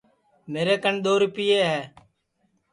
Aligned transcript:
میرے 0.51 0.75
کن 0.83 0.95
دؔو 1.03 1.13
ریپئے 1.23 1.59
ہے 1.71 1.81